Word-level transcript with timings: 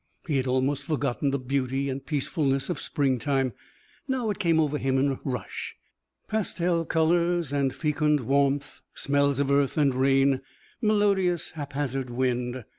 He 0.27 0.37
had 0.37 0.47
almost 0.47 0.81
forgotten 0.85 1.29
the 1.29 1.37
beauty 1.37 1.87
and 1.87 2.03
peacefulness 2.03 2.71
of 2.71 2.79
springtime; 2.79 3.53
now 4.07 4.31
it 4.31 4.39
came 4.39 4.59
over 4.59 4.79
him 4.79 4.95
with 4.95 5.19
a 5.19 5.19
rush 5.23 5.75
pastel 6.27 6.85
colours 6.85 7.53
and 7.53 7.71
fecund 7.71 8.21
warmth, 8.21 8.81
smells 8.95 9.37
of 9.39 9.51
earth 9.51 9.77
and 9.77 9.93
rain, 9.93 10.41
melodious, 10.81 11.51
haphazard 11.51 12.09
wind. 12.09 12.63